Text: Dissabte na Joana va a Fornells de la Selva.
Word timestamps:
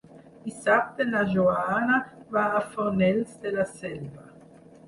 Dissabte 0.45 1.05
na 1.09 1.21
Joana 1.33 1.99
va 2.37 2.47
a 2.61 2.65
Fornells 2.73 3.37
de 3.45 3.53
la 3.59 3.71
Selva. 3.75 4.27